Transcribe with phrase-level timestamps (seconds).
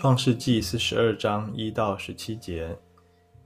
[0.00, 2.74] 创世纪四十二章一到十七节，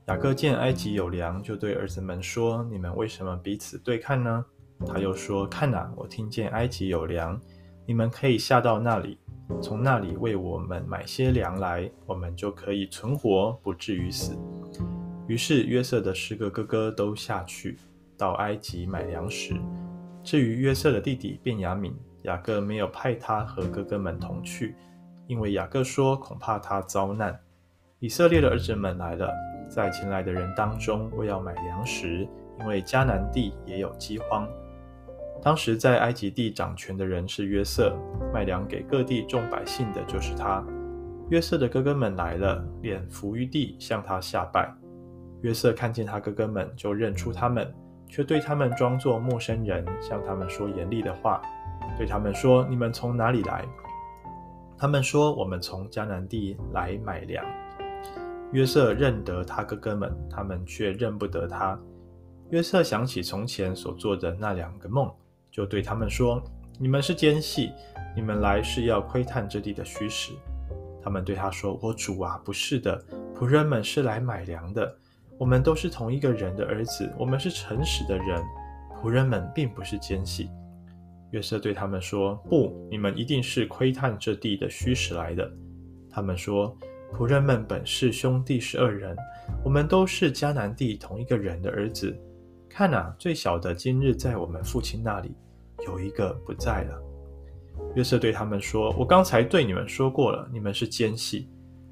[0.06, 4.44] 雅各见埃及有粮，就对儿子们说：“你们为什么彼此对看呢？”
[4.86, 7.40] 他又说：“看哪，我听见埃及有粮，
[7.84, 9.18] 你们可以下到那里，
[9.60, 14.38] 从那里为我们买些粮来，我们就可以存活，不至于死。”
[15.26, 17.76] 于是约瑟的十个哥哥都下去
[18.16, 19.56] 到埃及买粮食。
[20.22, 24.76] 至于约瑟的弟弟便雅悯，雅各没有派他和哥哥们同去。
[25.26, 27.38] 因为雅各说，恐怕他遭难。
[27.98, 29.32] 以色列的儿子们来了，
[29.68, 32.28] 在前来的人当中，为要买粮食，
[32.60, 34.46] 因为迦南地也有饥荒。
[35.42, 37.96] 当时在埃及地掌权的人是约瑟，
[38.32, 40.64] 卖粮给各地众百姓的就是他。
[41.30, 44.70] 约瑟的哥哥们来了，脸伏于地，向他下拜。
[45.40, 47.74] 约瑟看见他哥哥们，就认出他们，
[48.08, 51.40] 却对他们装作陌生人，向他们说严厉的话，
[51.96, 53.64] 对他们说：“你们从哪里来？”
[54.84, 57.42] 他们说：“我们从迦南地来买粮。”
[58.52, 61.80] 约瑟认得他哥哥们，他们却认不得他。
[62.50, 65.10] 约瑟想起从前所做的那两个梦，
[65.50, 66.38] 就对他们说
[66.78, 67.72] ：“你们是奸细，
[68.14, 70.34] 你们来是要窥探这地的虚实。”
[71.02, 73.02] 他们对他说：“我主啊，不是的，
[73.34, 74.94] 仆人们是来买粮的。
[75.38, 78.42] 我们都是同一个人的儿子，我们是诚实的人，
[79.00, 80.50] 仆人们并不是奸细。”
[81.34, 85.50] 约瑟对他们说：“不，你们一定是窥探这地的虚实来的。”
[86.08, 86.78] 他们说
[87.12, 89.16] ：“仆人们本是兄弟十二人，
[89.64, 92.16] 我们都是迦南地同一个人的儿子。
[92.70, 95.34] 看哪，最小的今日在我们父亲那里，
[95.84, 97.02] 有一个不在了。”
[97.96, 101.48] 约瑟对他们说：“我刚才对你们说过了，你们是奸细。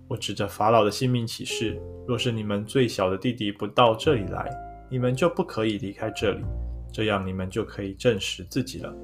[0.07, 4.49] 我指着法老的性命起誓，若是你们最小的弟弟不到这里来，
[4.89, 6.45] 你们就不可以离开这里，
[6.93, 8.95] 这样你们就可以证实自己了。”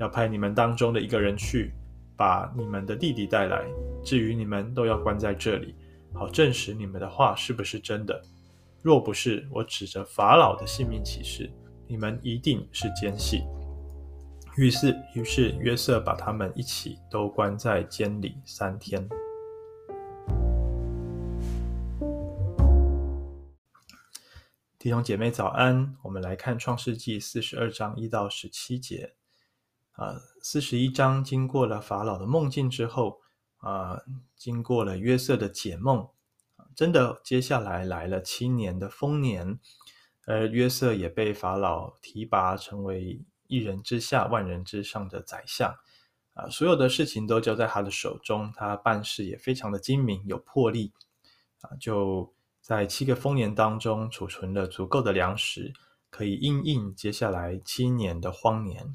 [0.00, 1.74] 要派你们当中的一个人去，
[2.16, 3.66] 把你们的弟弟带来。
[4.02, 5.74] 至于你们，都要关在这里，
[6.14, 8.18] 好证实你们的话是不是真的。
[8.80, 11.50] 若不是，我指着法老的性命起誓，
[11.86, 13.42] 你们一定是奸细。
[14.56, 19.06] 于是，于是约瑟把他们一起都关在监里三天。
[24.78, 29.12] 弟兄姐妹早安，我们来看创世纪四十二章一到十七节。
[29.92, 33.20] 啊，四十一章经过了法老的梦境之后，
[33.58, 34.00] 啊，
[34.36, 36.08] 经过了约瑟的解梦，
[36.74, 39.58] 真的接下来来了七年的丰年，
[40.26, 45.74] 而约瑟也被法老提拔成为一人之下万人之上的宰相，
[46.32, 50.94] 啊，所有的事情都交在他的手中，他办事也非常的精明有魄力，
[51.60, 55.74] 啊，就在七个丰年当中储存了足够的粮食，
[56.08, 58.94] 可以应应接下来七年的荒年。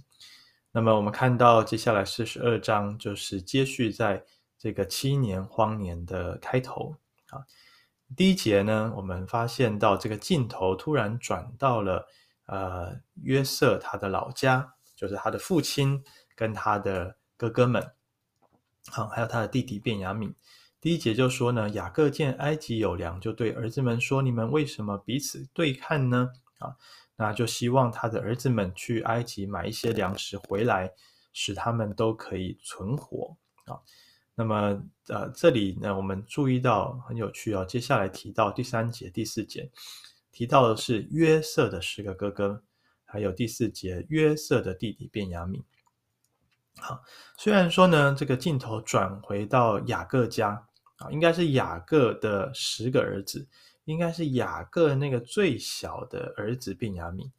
[0.75, 4.21] 那么我们看到接下来四十二章就是接续在
[4.57, 6.93] 这个七年荒年的开头
[7.29, 7.39] 啊。
[8.13, 12.05] 第一节呢，我们发现到这个镜头突然转到了
[12.47, 12.93] 呃
[13.23, 16.03] 约瑟他的老家，就是他的父亲
[16.35, 17.81] 跟他的哥哥们，
[18.91, 20.33] 好，还有他的弟弟便雅悯。
[20.81, 26.75] 第一节就说呢，雅各见埃及有粮，就对儿子们说：“你们为什么彼此对看呢？”啊。
[27.17, 30.91] 那就希望他的儿子们去埃及买一些粮食回来，
[31.31, 33.79] 使他们都可以存活啊。
[34.35, 37.63] 那么，呃，这里呢，我们注意到很有趣哦。
[37.63, 39.71] 接下来提到第三节、第四节，
[40.33, 42.61] 提到的是约瑟的十个哥哥，
[43.05, 45.63] 还有第四节约瑟的弟弟便雅悯。
[46.81, 47.01] 好，
[47.37, 50.67] 虽然说呢，这个镜头转回到雅各家
[50.97, 53.47] 啊，应该是雅各的十个儿子。
[53.85, 57.29] 应该是雅各那个最小的儿子便雅悯，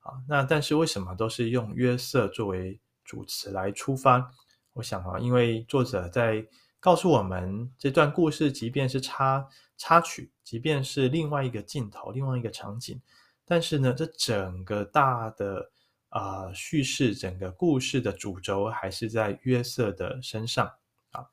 [0.00, 4.30] 啊，那但是为什么都是用约瑟作为主词来出发？
[4.74, 6.46] 我想啊，因为作者在
[6.78, 9.48] 告诉我们这段故事，即便是插
[9.78, 13.00] 插曲，即便是另外一个镜头、另外一个场景，
[13.44, 15.70] 但是呢，这整个大的
[16.10, 20.70] 啊、叙事，整个故事的主轴还是在约瑟的身上
[21.12, 21.26] 啊。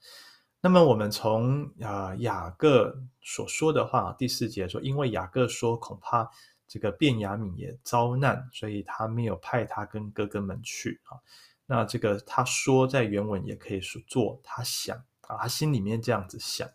[0.65, 6.31] 那么我们从啊雅各所说的话，第四节说，因为雅各说恐怕
[6.69, 11.19] 这个便雅悯也遭难，所以他没有派他跟哥哥们去啊。
[11.65, 14.95] 那这个他说在原文也可以说做他想
[15.27, 16.65] 啊，他心里面这样子想，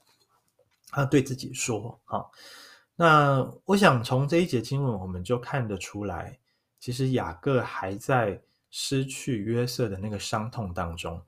[0.91, 2.26] 他对自己说啊。
[2.94, 6.38] 那我想从这一节经文我们就看得出来，
[6.79, 8.38] 其实雅各还在
[8.69, 11.23] 失去约瑟的那个伤痛当中。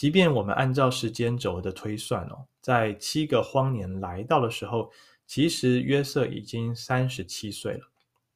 [0.00, 4.90] 即便我们按照时间轴的推算哦，在七个荒年来到的时候，
[5.26, 7.84] 其实约瑟已经三十七岁了，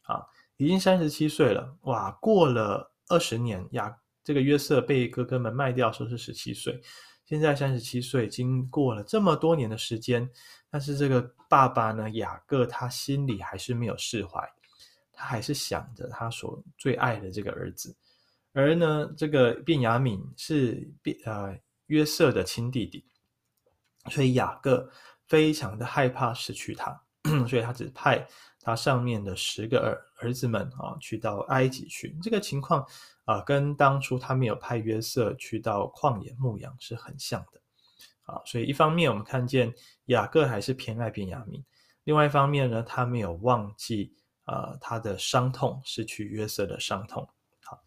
[0.02, 0.26] 啊，
[0.58, 6.78] 已经三十七岁了，哇，过了二十年呀，这个约瑟被哥哥们卖掉说是十七岁，
[7.24, 10.28] 现在三十七岁，经过了这么多年的时间，
[10.68, 14.46] 但是这个爸爸呢，雅各他心里还是没有释怀，
[15.14, 17.96] 他还是想着他所最爱的这个儿子。
[18.56, 23.04] 而呢，这个便雅悯是便呃约瑟的亲弟弟，
[24.10, 24.88] 所以雅各
[25.26, 27.02] 非常的害怕失去他，
[27.48, 28.24] 所以他只派
[28.60, 32.16] 他上面的十个儿儿子们啊去到埃及去。
[32.22, 32.86] 这个情况
[33.24, 37.60] 啊，跟当初他没有派约瑟去到旷野牧羊是很像的
[38.22, 38.40] 啊。
[38.46, 39.74] 所以一方面我们看见
[40.04, 41.60] 雅各还是偏爱便雅悯，
[42.04, 44.14] 另外一方面呢，他没有忘记
[44.44, 47.28] 啊他的伤痛，失去约瑟的伤痛。
[47.64, 47.82] 好。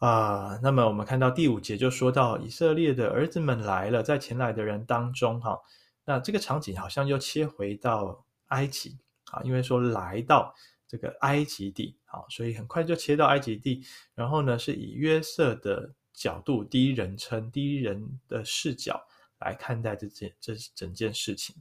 [0.00, 5.60] 啊那么我们看到第五节就说到以色列的儿子们来了，在前来的人当中，哈，
[6.06, 8.98] 那这个场景好像又切回到埃及
[9.30, 10.54] 啊，因为说来到
[10.88, 18.98] 这个埃及地，好，所以很快就切到埃及地，然后呢是以约瑟的角度，第一人称，第一人的视角
[19.38, 21.54] 来看待这件这整件事情。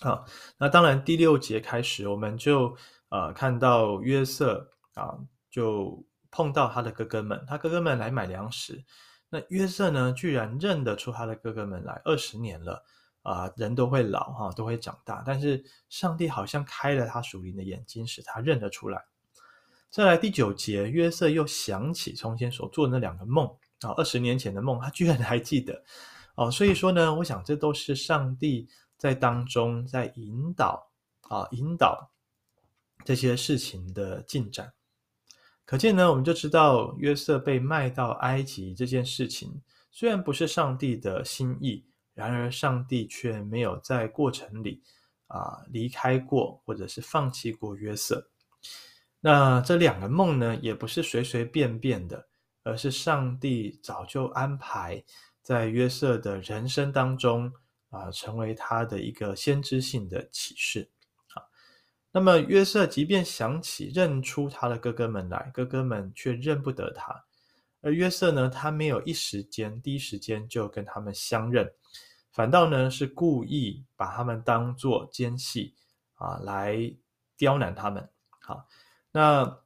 [0.00, 0.24] 好，
[0.56, 2.74] 那当然第六节开始，我们就
[3.10, 5.18] 呃看到约瑟啊
[5.50, 6.02] 就。
[6.30, 8.84] 碰到他的哥哥们，他哥哥们来买粮食，
[9.28, 12.00] 那约瑟呢，居然认得出他的哥哥们来。
[12.04, 12.84] 二十年了
[13.22, 19.04] 啊、人都会老哈，都会长大，但是上帝好像开了他属灵的眼睛，使他认得出来。
[19.90, 23.46] 再来第九节，约瑟又想起从前所做的那两个梦
[23.80, 25.82] 啊，二十年前的梦，他居然还记得
[26.36, 26.50] 哦。
[26.50, 28.66] 所以说呢，我想这都是上帝
[28.96, 30.90] 在当中在引导
[31.28, 32.10] 啊，引导
[33.04, 34.72] 这些事情的进展。
[35.68, 39.60] 可见呢，我们就知道约瑟被卖到埃及这件事情，
[39.90, 41.84] 虽然不是上帝的心意，
[42.14, 44.80] 然而上帝却没有在过程里
[45.26, 48.30] 啊离开过，或者是放弃过约瑟。
[49.20, 52.26] 那这两个梦呢，也不是随随便便的，
[52.62, 55.04] 而是上帝早就安排
[55.42, 57.52] 在约瑟的人生当中
[57.90, 60.88] 啊，成为他的一个先知性的启示。
[62.18, 67.14] 那么约瑟即便想起认出他的哥哥们来，哥哥们却认不得他。
[67.80, 71.72] 而约瑟呢，他没有一时间、第一时间就跟他们相认，
[72.32, 75.76] 反倒呢是故意把他们当作奸细
[76.14, 76.92] 啊，来
[77.36, 78.10] 刁难他们。
[78.40, 78.66] 好，
[79.12, 79.60] 那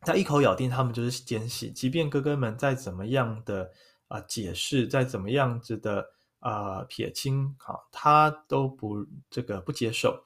[0.00, 3.70] 他一口咬定他们就是奸细，即便哥哥们再怎么样的
[4.08, 6.08] 啊解释，再怎么样子的
[6.38, 10.24] 啊撇清，好，他都不这个不接受。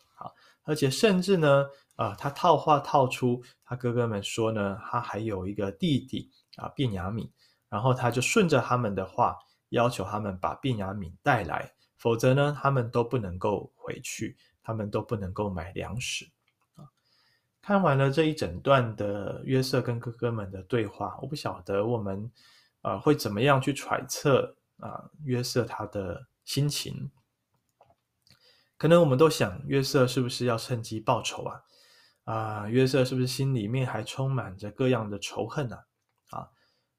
[0.70, 7.28] 而且甚至呢，啊、他套话套出他哥哥们说呢，他还有一个弟弟啊，便雅悯，
[7.68, 9.36] 然后他就顺着他们的话，
[9.70, 16.24] 要求他们把便雅悯带来，否则呢，他们都不能够回去，他们都不能够买粮食
[16.76, 16.86] 啊。
[17.60, 22.30] 看完了这一整段的约瑟跟哥哥们的对话，我不晓得我们
[22.82, 27.10] 啊、会怎么样去揣测啊约瑟他的心情。
[28.80, 31.60] 可能我们都想，约瑟是不是要趁机报仇啊？
[32.24, 35.76] 啊，约瑟是不是心里面还充满着各样的仇恨呢？
[36.30, 36.48] 啊，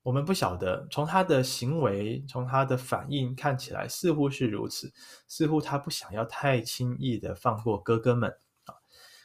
[0.03, 0.87] 我们不晓得。
[0.91, 4.93] 从他的行为，从他的反应看起来，似乎是如此。
[5.27, 8.29] 似乎他不想要太轻易的放过哥哥们
[8.65, 8.75] 啊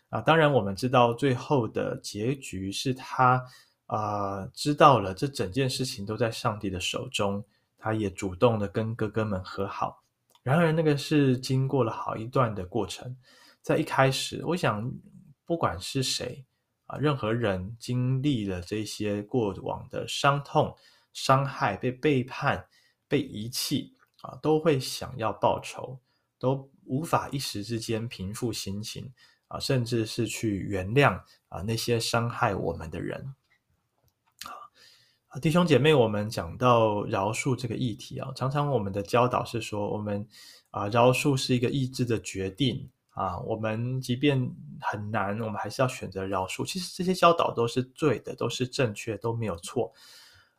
[0.08, 0.20] 啊！
[0.22, 3.44] 当然，我们知道最后的结局是他
[3.84, 7.44] 啊知道了这整件事情都在上帝的手中，
[7.76, 10.02] 他也主动的跟哥哥们和好。
[10.46, 13.16] 然而，那个是经过了好一段的过程。
[13.62, 14.88] 在一开始，我想，
[15.44, 16.46] 不管是谁
[16.84, 20.72] 啊，任何人经历了这些过往的伤痛、
[21.12, 22.64] 伤害、被背叛、
[23.08, 25.98] 被遗弃啊，都会想要报仇，
[26.38, 29.12] 都无法一时之间平复心情
[29.48, 33.34] 啊，甚至是去原谅啊那些伤害我们的人。
[35.40, 40.26] 弟兄姐妹，我们讲到饶恕这个议题啊，常常我们的教导是说，我们
[40.70, 44.40] 啊饶恕是一个意志的决定啊，我们即便
[44.80, 46.66] 很难，我们还是要选择饶恕。
[46.66, 49.92] 其实这些教导都是对的，都是正确，都没有错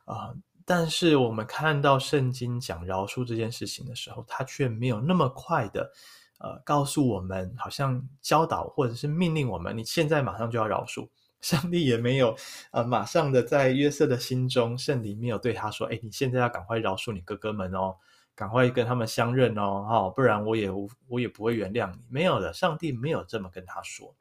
[0.04, 0.32] 啊。
[0.64, 5.90] 但是我们看到圣经讲饶恕这件事情的时候，他却没有那么快的
[6.38, 11.08] 呃告诉我们，好像教导或者是命令我们，你现在马上就要饶恕。
[11.42, 12.36] 上帝也没有，
[12.72, 17.96] 呃，马上的在约瑟的心中，圣灵没有对他说：“哎，你现在要赶快饶恕你哥哥们哦，
[18.34, 20.68] 赶快跟他们相认哦，哦，不然我也
[21.06, 24.14] 我也不会原谅你。”没有的，上帝没有这么跟他说。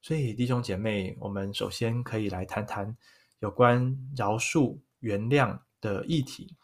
[0.00, 2.96] 所以弟兄姐妹，我们首先可以来谈谈
[3.40, 6.56] 有关饶恕、原谅的议题。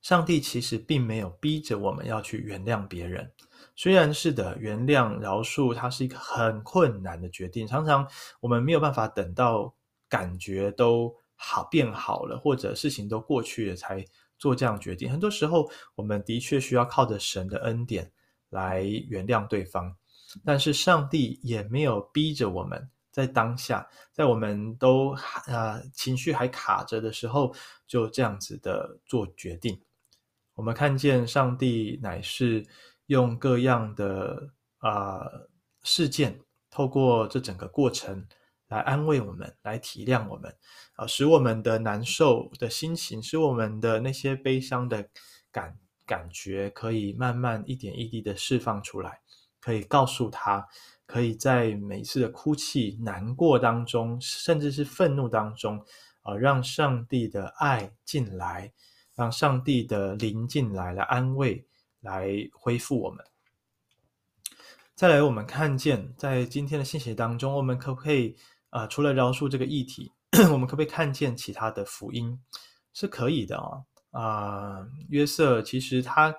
[0.00, 3.30] 上帝其实并没有逼着我们要去原谅别人。
[3.74, 7.66] 虽然是的，原谅、饶恕，它是一个很困难的决定。
[7.66, 8.06] 常常
[8.40, 9.74] 我们没有办法等到
[10.08, 14.04] 感觉都好变好了，或者事情都过去了，才
[14.38, 15.10] 做这样决定。
[15.10, 18.10] 很多时候，我们的确需要靠着神的恩典
[18.50, 19.96] 来原谅对方，
[20.44, 25.14] 但是上帝也没有逼着我们在当下，在我们都
[25.46, 27.54] 啊、情绪还卡着的时候，
[27.86, 29.80] 就这样子的做决定。
[30.54, 32.66] 我们看见上帝乃是
[33.12, 35.30] 用各样的啊、
[35.82, 36.40] 事件，
[36.70, 38.26] 透过这整个过程。
[38.68, 40.56] 来安慰我们，来体谅我们，
[40.96, 45.06] 啊，使我们的难受的心情，使我们的那些悲伤的
[45.50, 45.76] 感
[46.06, 49.20] 感觉，可以慢慢一点一滴的释放出来，
[49.60, 50.66] 可以告诉他，
[51.04, 55.78] 可以在每次的哭泣、难过当中，甚至是愤怒当中，
[56.22, 58.72] 啊，让上帝的爱进来，
[59.14, 61.62] 让上帝的灵进来，来安慰，
[62.02, 63.24] 来恢复我们。
[64.94, 68.36] 再来，我们看见在今天的信息当中，我们可不可以？
[68.68, 70.10] 啊、除了饶恕这个议题，
[70.50, 72.40] 我们可不可以看见其他的福音？
[72.94, 74.22] 是可以的啊、啊、
[74.78, 76.34] 呃，约瑟其实他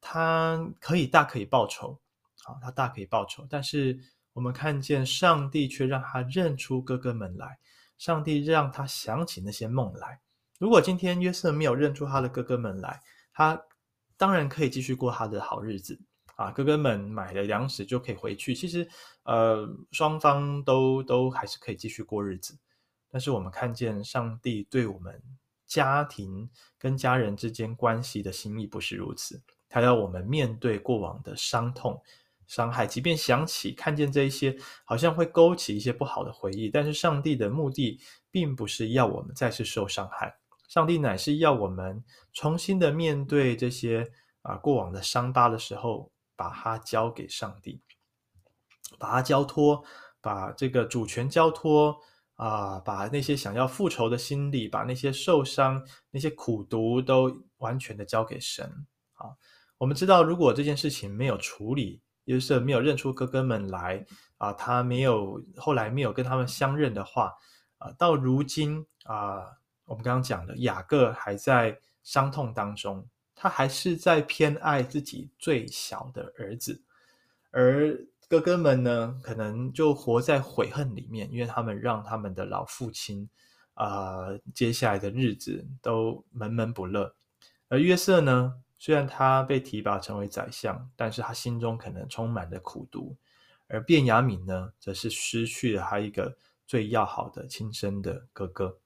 [0.00, 1.98] 他可以大可以报仇，
[2.44, 3.98] 啊，他大可以报仇，但是
[4.32, 7.58] 我们看见上帝却让他认出哥哥们来，
[7.98, 10.20] 上帝让他想起那些梦来。
[10.60, 13.60] 如果今天约瑟没有认出他的哥哥们来，他
[14.16, 16.00] 当然可以继续过他的好日子。
[16.36, 18.54] 啊，哥哥们买了粮食就可以回去。
[18.54, 18.86] 其实，
[19.22, 22.58] 呃，双方都都还是可以继续过日子。
[23.10, 25.22] 但是我们看见上帝对我们
[25.66, 29.42] 家庭跟家人之间关系的心意不是如此。
[29.66, 31.98] 他要我们面对过往的伤痛、
[32.46, 34.54] 伤害，即便想起看见这一些，
[34.84, 36.68] 好像会勾起一些不好的回忆。
[36.68, 37.98] 但是上帝的目的
[38.30, 40.36] 并不是要我们再次受伤害，
[40.68, 44.10] 上帝乃是要我们重新的面对这些
[44.42, 46.12] 啊过往的伤疤的时候。
[46.38, 47.80] 把它交给上帝，
[48.98, 49.82] 把它交托，
[50.20, 51.96] 把这个主权交托
[52.34, 58.70] 啊、把那些想要复仇的心理，把那些受伤、那些苦毒都完全的交给神。
[59.14, 59.32] 啊，
[59.78, 64.04] 我们知道，如果这件事情没有处理，也就是没有认出哥哥们来
[64.36, 67.32] 啊，他没有后来没有跟他们相认的话
[67.78, 69.42] 啊，到如今啊，
[69.86, 73.08] 我们刚刚讲的雅各还在伤痛当中。
[73.38, 76.82] 他还是在偏爱自己最小的儿子，
[77.50, 77.94] 而
[78.28, 83.28] 哥哥们呢，可能就活在悔恨里面，因为他们让他们的老父亲
[83.74, 87.14] 啊、接下来的日子都闷闷不乐。
[87.68, 93.14] 而约瑟呢，虽然他被提拔成为宰相，但是他心中可能充满了苦毒。
[93.68, 98.78] 而便雅悯呢，则是失去了他一个最要好的亲生的哥哥。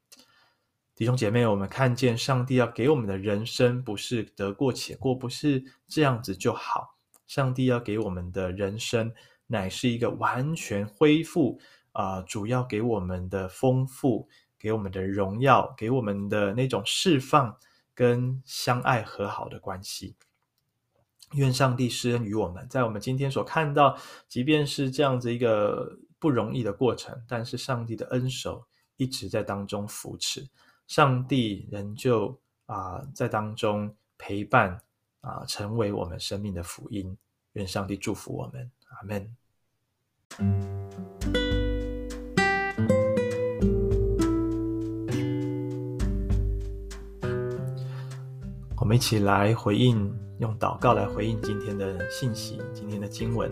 [1.01, 6.95] 弟兄姐妹，我们看见上帝要给我们的人生，不是得过且过，不是这样子就好。
[7.27, 9.11] 上帝要给我们的人生，
[9.47, 11.59] 乃是一个完全恢复
[11.93, 14.29] 啊、主要给我们的丰富，
[14.59, 17.57] 给我们的荣耀，给我们的那种释放
[17.95, 20.15] 跟相爱和好的关系。
[21.33, 23.97] 愿上帝施恩于我们，在我们今天所看到，
[24.29, 28.67] 即便是这样子一个不容易的过程，但是上帝的恩手
[28.99, 30.47] 一直在当中扶持。
[30.91, 34.77] 上帝仍旧啊，在当中陪伴
[35.21, 37.17] 啊，成为我们生命的福音。
[37.53, 39.37] 愿上帝祝福我们，阿门。
[48.77, 53.49] 我们一起来回应，用祷告来回应今天的信息，今天的经文。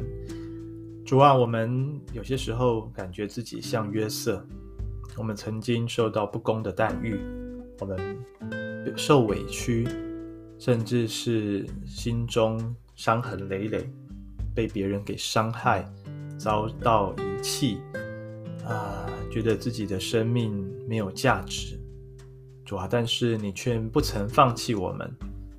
[1.06, 4.44] 主啊，我们有些时候感觉自己像约瑟。
[5.18, 7.20] 我们曾经受到不公的待遇，
[7.80, 8.16] 我们
[8.96, 9.86] 受委屈，
[10.60, 13.90] 甚至是心中伤痕累累，
[14.54, 15.84] 被别人给伤害，
[16.38, 17.80] 遭到遗弃，
[18.64, 21.76] 啊，觉得自己的生命没有价值。
[22.64, 25.12] 主啊，但是你却不曾放弃我们，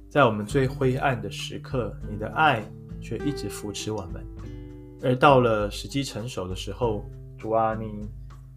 [0.09, 2.63] 在我们最灰暗的时刻，你的爱
[3.01, 4.25] 却一直扶持我们。
[5.03, 7.03] 而到了时机成熟的时候，
[7.37, 8.07] 主啊，你。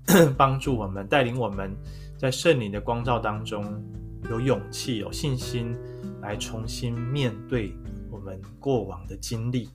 [0.37, 1.75] 帮助我们，带领我们
[2.19, 3.83] 在圣灵的光照当中
[4.31, 5.77] 有勇气、有信心，
[6.21, 7.75] 来重新面对
[8.11, 9.69] 我们过往的经历。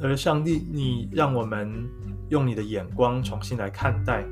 [0.00, 1.70] 而上帝，你让我们
[2.30, 4.24] 用你的眼光重新来看待，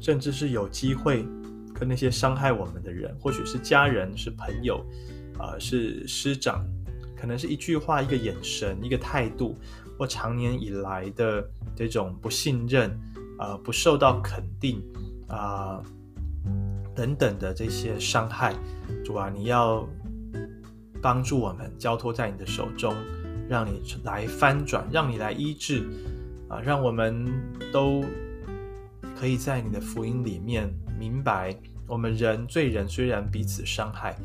[0.00, 1.24] 甚至是有机会
[1.72, 4.84] 跟那些伤害我们的人，或许是家人、是朋友，
[5.38, 6.62] 啊、是师长，
[7.16, 9.56] 可能是一句话、一个眼神、一个态度，
[9.98, 12.98] 或长年以来的这种不信任。
[13.38, 14.82] 呃，不受到肯定
[15.28, 15.82] 啊、
[16.94, 18.54] 等等的这些伤害，
[19.04, 19.86] 主啊，你要
[21.02, 22.94] 帮助我们，交托在你的手中，
[23.48, 25.88] 让你来翻转，让你来医治
[26.48, 27.26] 啊、让我们
[27.72, 28.04] 都
[29.16, 34.16] 可以在你的福音里面明白我们人罪人虽然彼此伤害，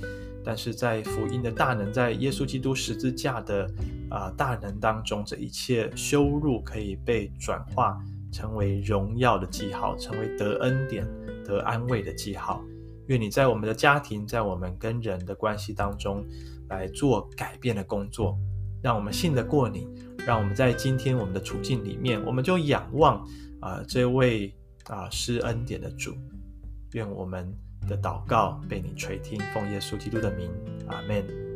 [0.44, 3.70] 但是在福音的大能，在耶稣基督十字架的
[4.10, 8.00] 啊、大能当中，这一切羞辱可以被转化
[8.32, 11.08] 成为荣耀的记号，成为得恩典、
[11.46, 12.64] 得安慰的记号。
[13.08, 16.24] 愿你在我们的家庭，在我们跟人的关系当中
[16.70, 18.38] 来做改变的工作，
[18.84, 19.88] 让我们信得过你，
[20.26, 23.26] 让我们在今天我们的处境里面，我们就仰望
[23.60, 24.56] 啊、这位
[24.86, 26.14] 啊施恩典的主。
[26.94, 27.52] 愿我们
[27.88, 30.52] 的祷告被你垂听，奉耶稣基督的名，
[30.88, 31.49] 阿门。